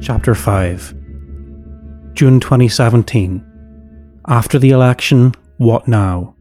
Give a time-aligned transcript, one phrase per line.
[0.00, 0.94] Chapter 5
[2.14, 3.44] June 2017
[4.28, 6.36] After the Election, What Now?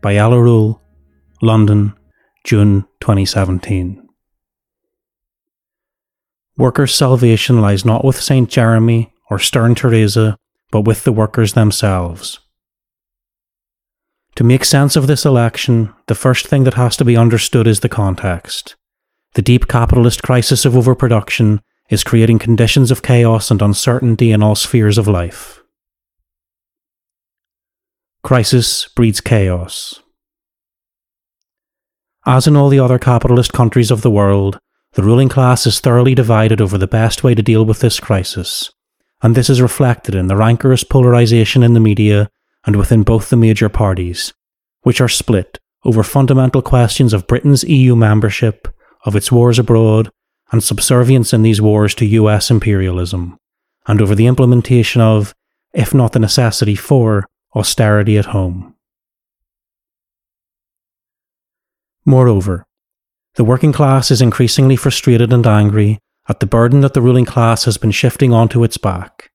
[0.00, 0.82] By Ella Rule,
[1.40, 1.94] London,
[2.42, 4.04] June 2017.
[6.56, 8.50] Workers' salvation lies not with St.
[8.50, 10.36] Jeremy or stern Theresa,
[10.72, 12.40] but with the workers themselves.
[14.34, 17.80] To make sense of this election, the first thing that has to be understood is
[17.80, 18.74] the context.
[19.34, 21.60] The deep capitalist crisis of overproduction
[21.92, 25.62] is creating conditions of chaos and uncertainty in all spheres of life.
[28.22, 30.00] Crisis breeds chaos.
[32.24, 34.58] As in all the other capitalist countries of the world,
[34.94, 38.70] the ruling class is thoroughly divided over the best way to deal with this crisis,
[39.22, 42.30] and this is reflected in the rancorous polarization in the media
[42.64, 44.32] and within both the major parties,
[44.80, 48.68] which are split over fundamental questions of Britain's EU membership,
[49.04, 50.10] of its wars abroad,
[50.52, 53.38] and subservience in these wars to US imperialism,
[53.86, 55.34] and over the implementation of,
[55.72, 58.74] if not the necessity for, austerity at home.
[62.04, 62.64] Moreover,
[63.34, 67.64] the working class is increasingly frustrated and angry at the burden that the ruling class
[67.64, 69.30] has been shifting onto its back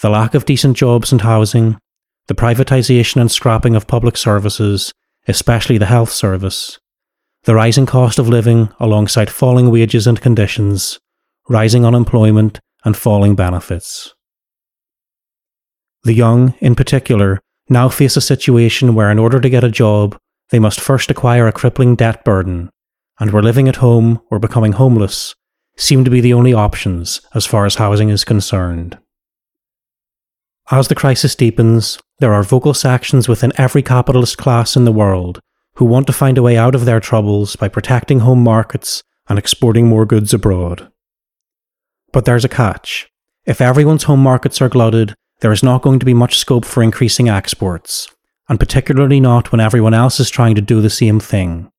[0.00, 1.78] the lack of decent jobs and housing,
[2.26, 4.92] the privatisation and scrapping of public services,
[5.28, 6.80] especially the health service,
[7.44, 11.00] the rising cost of living alongside falling wages and conditions,
[11.48, 14.14] rising unemployment, and falling benefits.
[16.04, 20.16] The young, in particular, now face a situation where, in order to get a job,
[20.50, 22.70] they must first acquire a crippling debt burden,
[23.18, 25.34] and where living at home or becoming homeless
[25.76, 28.98] seem to be the only options as far as housing is concerned.
[30.70, 35.40] As the crisis deepens, there are vocal sections within every capitalist class in the world
[35.76, 39.38] who want to find a way out of their troubles by protecting home markets and
[39.38, 40.90] exporting more goods abroad.
[42.12, 43.08] But there's a catch.
[43.44, 46.82] If everyone's home markets are glutted, there is not going to be much scope for
[46.82, 48.08] increasing exports,
[48.48, 51.70] and particularly not when everyone else is trying to do the same thing.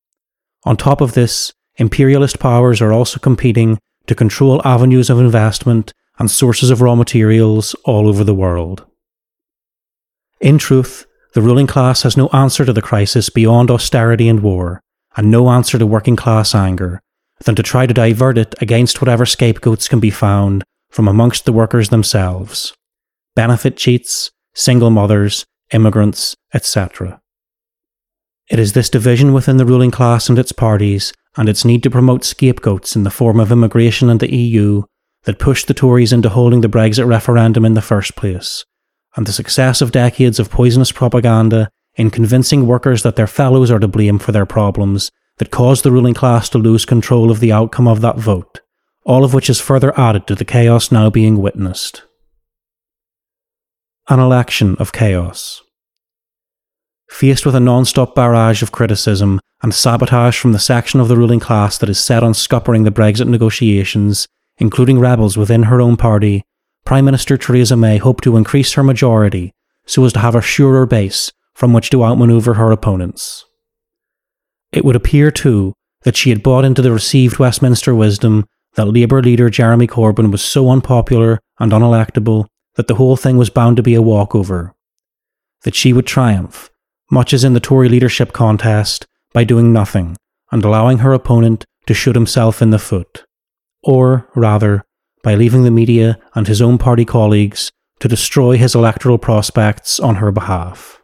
[0.64, 6.30] On top of this, imperialist powers are also competing to control avenues of investment and
[6.30, 8.84] sources of raw materials all over the world.
[10.40, 14.80] In truth, the ruling class has no answer to the crisis beyond austerity and war,
[15.16, 17.00] and no answer to working class anger,
[17.44, 21.52] than to try to divert it against whatever scapegoats can be found from amongst the
[21.52, 22.72] workers themselves
[23.34, 27.20] benefit cheats, single mothers, immigrants, etc.
[28.48, 31.90] It is this division within the ruling class and its parties, and its need to
[31.90, 34.84] promote scapegoats in the form of immigration and the EU,
[35.24, 38.64] that pushed the Tories into holding the Brexit referendum in the first place,
[39.16, 43.78] and the success of decades of poisonous propaganda in convincing workers that their fellows are
[43.78, 47.52] to blame for their problems that caused the ruling class to lose control of the
[47.52, 48.60] outcome of that vote,
[49.04, 52.02] all of which is further added to the chaos now being witnessed.
[54.08, 55.62] An election of chaos.
[57.08, 61.16] Faced with a non stop barrage of criticism and sabotage from the section of the
[61.16, 64.26] ruling class that is set on scuppering the Brexit negotiations,
[64.58, 66.44] including rebels within her own party,
[66.84, 69.52] Prime Minister Theresa May hoped to increase her majority
[69.86, 73.44] so as to have a surer base from which to outmaneuver her opponents.
[74.72, 79.22] It would appear, too, that she had bought into the received Westminster wisdom that Labour
[79.22, 83.82] leader Jeremy Corbyn was so unpopular and unelectable that the whole thing was bound to
[83.82, 84.74] be a walkover.
[85.62, 86.70] That she would triumph,
[87.10, 90.16] much as in the Tory leadership contest, by doing nothing
[90.50, 93.24] and allowing her opponent to shoot himself in the foot.
[93.82, 94.84] Or, rather,
[95.24, 100.16] by leaving the media and his own party colleagues to destroy his electoral prospects on
[100.16, 101.02] her behalf.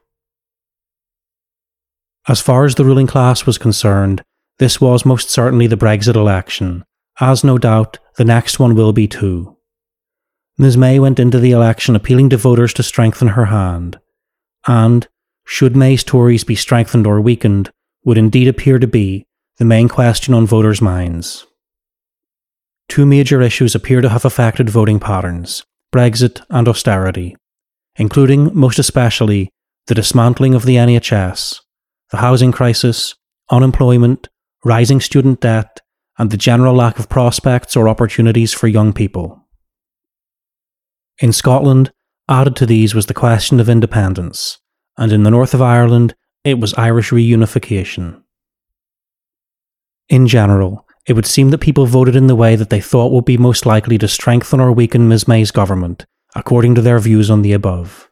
[2.29, 4.23] As far as the ruling class was concerned,
[4.59, 6.85] this was most certainly the Brexit election,
[7.19, 9.57] as no doubt the next one will be too.
[10.59, 13.99] Ms May went into the election appealing to voters to strengthen her hand,
[14.69, 15.09] and,
[15.47, 17.71] should May's Tories be strengthened or weakened,
[18.05, 19.27] would indeed appear to be
[19.57, 21.47] the main question on voters' minds.
[22.91, 25.65] Two major issues appear to have affected voting patterns
[25.95, 27.37] Brexit and austerity,
[27.95, 29.49] including, most especially,
[29.87, 31.61] the dismantling of the NHS,
[32.11, 33.15] the housing crisis,
[33.49, 34.29] unemployment,
[34.65, 35.81] rising student debt,
[36.19, 39.41] and the general lack of prospects or opportunities for young people.
[41.21, 41.93] In Scotland,
[42.29, 44.59] added to these was the question of independence,
[44.99, 48.23] and in the north of Ireland, it was Irish reunification.
[50.09, 53.25] In general, it would seem that people voted in the way that they thought would
[53.25, 57.43] be most likely to strengthen or weaken Ms May's government, according to their views on
[57.43, 58.09] the above.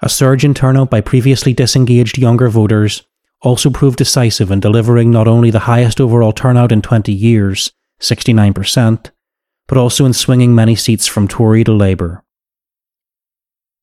[0.00, 3.02] A surge in turnout by previously disengaged younger voters
[3.42, 9.10] also proved decisive in delivering not only the highest overall turnout in 20 years, 69%,
[9.66, 12.22] but also in swinging many seats from Tory to Labour.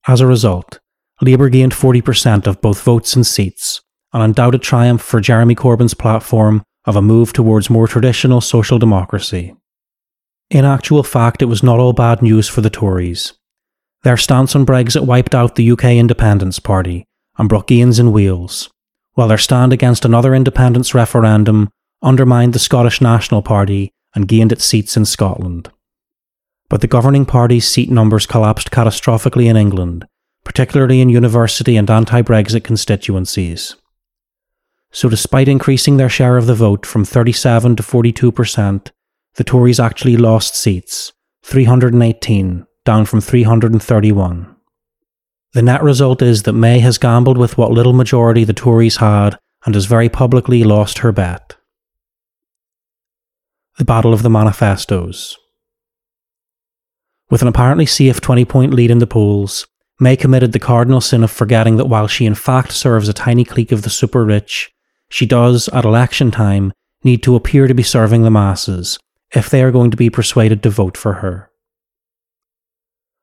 [0.07, 0.79] As a result,
[1.21, 3.81] Labour gained 40% of both votes and seats,
[4.13, 9.55] an undoubted triumph for Jeremy Corbyn's platform of a move towards more traditional social democracy.
[10.49, 13.33] In actual fact, it was not all bad news for the Tories.
[14.03, 17.05] Their stance on Brexit wiped out the UK Independence Party
[17.37, 18.69] and brought gains in Wales,
[19.13, 21.69] while their stand against another independence referendum
[22.03, 25.71] undermined the Scottish National Party and gained its seats in Scotland.
[26.69, 30.05] But the governing party's seat numbers collapsed catastrophically in England,
[30.43, 33.75] particularly in university and anti Brexit constituencies.
[34.95, 38.91] So, despite increasing their share of the vote from 37 to 42%,
[39.35, 41.11] the Tories actually lost seats
[41.43, 44.55] 318, down from 331.
[45.51, 49.37] The net result is that May has gambled with what little majority the Tories had
[49.65, 51.57] and has very publicly lost her bet.
[53.77, 55.37] The Battle of the Manifestos.
[57.29, 59.67] With an apparently safe 20 point lead in the polls,
[59.99, 63.43] May committed the cardinal sin of forgetting that while she in fact serves a tiny
[63.43, 64.71] clique of the super rich,
[65.09, 66.73] she does, at election time,
[67.03, 68.97] need to appear to be serving the masses
[69.33, 71.49] if they are going to be persuaded to vote for her.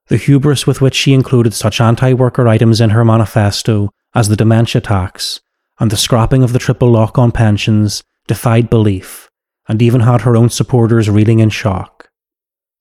[0.09, 4.37] The hubris with which she included such anti worker items in her manifesto as the
[4.37, 5.41] dementia tax
[5.79, 9.31] and the scrapping of the triple lock on pensions defied belief
[9.69, 12.11] and even had her own supporters reeling in shock.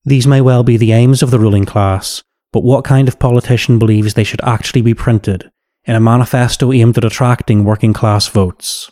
[0.03, 3.79] These may well be the aims of the ruling class, but what kind of politician
[3.79, 5.51] believes they should actually be printed
[5.85, 8.91] in a manifesto aimed at attracting working class votes?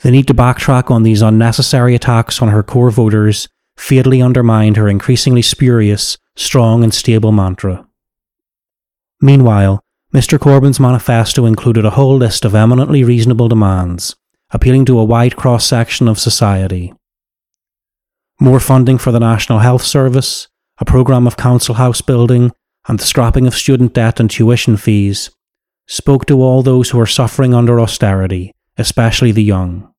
[0.00, 4.88] The need to backtrack on these unnecessary attacks on her core voters fatally undermined her
[4.88, 7.86] increasingly spurious, strong, and stable mantra.
[9.20, 9.82] Meanwhile,
[10.14, 10.38] Mr.
[10.38, 14.16] Corbyn's manifesto included a whole list of eminently reasonable demands,
[14.50, 16.92] appealing to a wide cross section of society.
[18.40, 20.48] More funding for the National Health Service,
[20.78, 22.52] a programme of council house building,
[22.88, 25.30] and the scrapping of student debt and tuition fees
[25.90, 29.92] spoke to all those who are suffering under austerity, especially the young.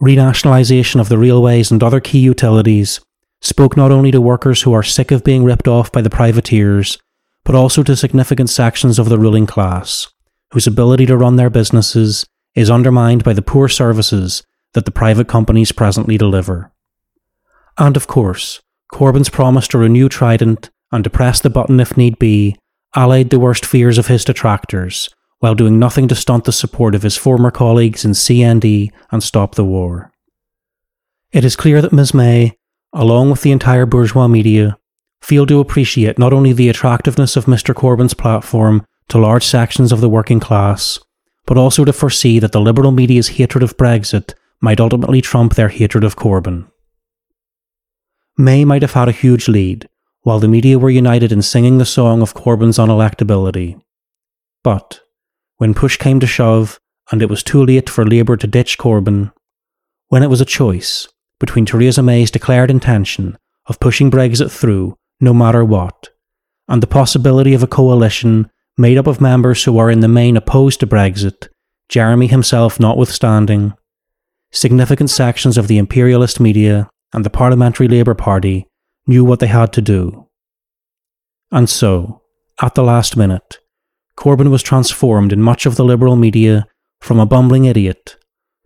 [0.00, 3.00] Renationalisation of the railways and other key utilities
[3.40, 6.96] spoke not only to workers who are sick of being ripped off by the privateers,
[7.44, 10.06] but also to significant sections of the ruling class,
[10.52, 14.44] whose ability to run their businesses is undermined by the poor services
[14.74, 16.70] that the private companies presently deliver.
[17.78, 18.60] And of course,
[18.92, 22.56] Corbyn's promise to renew Trident and to press the button if need be
[22.96, 25.08] allayed the worst fears of his detractors,
[25.38, 29.54] while doing nothing to stunt the support of his former colleagues in CND and Stop
[29.54, 30.10] the War.
[31.30, 32.14] It is clear that Ms.
[32.14, 32.56] May,
[32.92, 34.78] along with the entire bourgeois media,
[35.20, 37.74] feel to appreciate not only the attractiveness of Mr.
[37.74, 40.98] Corbyn's platform to large sections of the working class,
[41.44, 45.68] but also to foresee that the liberal media's hatred of Brexit might ultimately trump their
[45.68, 46.68] hatred of Corbyn.
[48.38, 49.88] May might have had a huge lead,
[50.26, 53.80] while the media were united in singing the song of Corbyn's unelectability.
[54.64, 54.98] But,
[55.58, 56.80] when push came to shove,
[57.12, 59.32] and it was too late for Labour to ditch Corbyn,
[60.08, 61.06] when it was a choice
[61.38, 66.08] between Theresa May's declared intention of pushing Brexit through no matter what,
[66.66, 70.36] and the possibility of a coalition made up of members who are in the main
[70.36, 71.46] opposed to Brexit,
[71.88, 73.74] Jeremy himself notwithstanding,
[74.50, 78.66] significant sections of the imperialist media and the Parliamentary Labour Party
[79.06, 80.28] knew what they had to do.
[81.50, 82.22] And so,
[82.60, 83.58] at the last minute,
[84.16, 86.66] Corbyn was transformed in much of the liberal media
[87.00, 88.16] from a bumbling idiot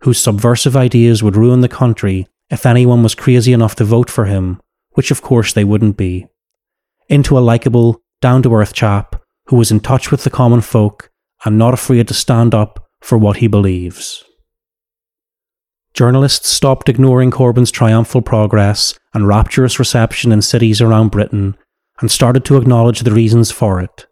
[0.01, 4.25] whose subversive ideas would ruin the country if anyone was crazy enough to vote for
[4.25, 4.59] him,
[4.91, 6.27] which of course they wouldn't be,
[7.07, 11.11] into a likeable, down to earth chap who was in touch with the common folk
[11.45, 14.23] and not afraid to stand up for what he believes.
[15.93, 21.55] Journalists stopped ignoring Corbyn's triumphal progress and rapturous reception in cities around Britain
[21.99, 24.07] and started to acknowledge the reasons for it,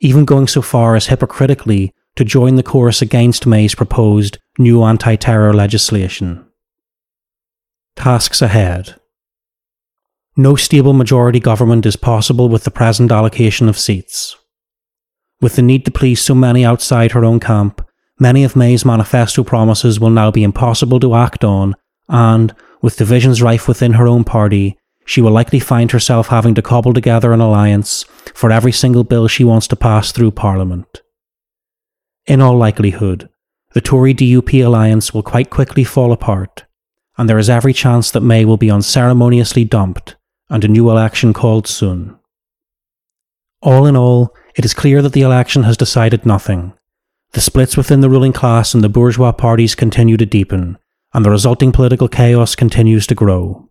[0.00, 5.16] even going so far as hypocritically to join the chorus against May's proposed new anti
[5.16, 6.46] terror legislation.
[7.96, 8.96] Tasks ahead.
[10.36, 14.36] No stable majority government is possible with the present allocation of seats.
[15.40, 17.86] With the need to please so many outside her own camp,
[18.18, 21.74] many of May's manifesto promises will now be impossible to act on,
[22.08, 26.62] and, with divisions rife within her own party, she will likely find herself having to
[26.62, 31.02] cobble together an alliance for every single bill she wants to pass through Parliament.
[32.26, 33.28] In all likelihood,
[33.74, 36.64] the Tory DUP alliance will quite quickly fall apart,
[37.16, 40.16] and there is every chance that May will be unceremoniously dumped
[40.50, 42.18] and a new election called soon.
[43.62, 46.74] All in all, it is clear that the election has decided nothing.
[47.32, 50.78] The splits within the ruling class and the bourgeois parties continue to deepen,
[51.14, 53.68] and the resulting political chaos continues to grow.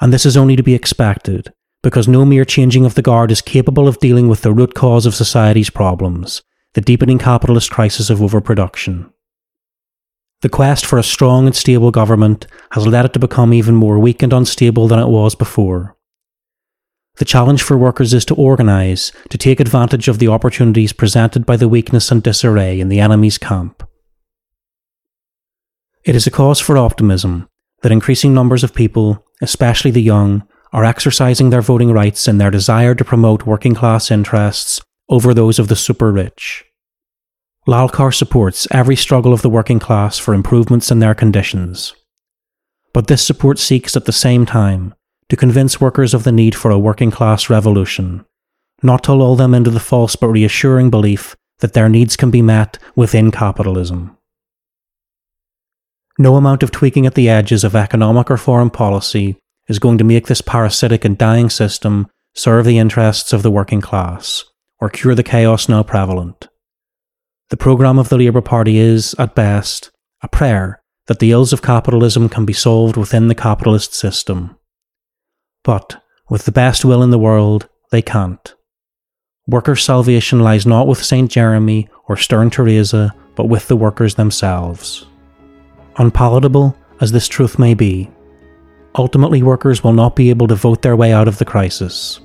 [0.00, 1.52] And this is only to be expected,
[1.82, 5.06] because no mere changing of the guard is capable of dealing with the root cause
[5.06, 6.42] of society's problems,
[6.74, 9.10] the deepening capitalist crisis of overproduction.
[10.42, 13.98] The quest for a strong and stable government has led it to become even more
[13.98, 15.96] weak and unstable than it was before.
[17.16, 21.56] The challenge for workers is to organise, to take advantage of the opportunities presented by
[21.56, 23.86] the weakness and disarray in the enemy's camp.
[26.02, 27.46] It is a cause for optimism
[27.82, 32.50] that increasing numbers of people, especially the young, are exercising their voting rights in their
[32.50, 34.80] desire to promote working class interests
[35.10, 36.64] over those of the super rich.
[37.66, 41.94] Lalkar supports every struggle of the working class for improvements in their conditions.
[42.94, 44.94] But this support seeks at the same time
[45.28, 48.24] to convince workers of the need for a working class revolution,
[48.82, 52.40] not to lull them into the false but reassuring belief that their needs can be
[52.40, 54.16] met within capitalism.
[56.20, 60.04] No amount of tweaking at the edges of economic or foreign policy is going to
[60.04, 64.44] make this parasitic and dying system serve the interests of the working class
[64.80, 66.48] or cure the chaos now prevalent.
[67.48, 69.90] The programme of the Labour Party is, at best,
[70.22, 74.58] a prayer that the ills of capitalism can be solved within the capitalist system.
[75.64, 78.54] But, with the best will in the world, they can't.
[79.46, 81.30] Workers' salvation lies not with St.
[81.30, 85.06] Jeremy or stern Theresa, but with the workers themselves.
[85.96, 88.10] Unpalatable as this truth may be,
[88.94, 92.20] ultimately workers will not be able to vote their way out of the crisis.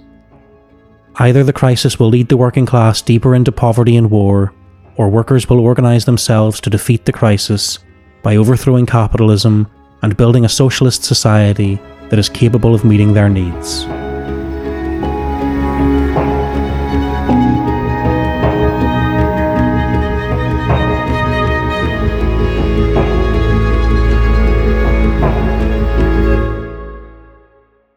[1.17, 4.53] Either the crisis will lead the working class deeper into poverty and war,
[4.97, 7.79] or workers will organise themselves to defeat the crisis
[8.21, 9.67] by overthrowing capitalism
[10.01, 11.79] and building a socialist society
[12.09, 13.85] that is capable of meeting their needs.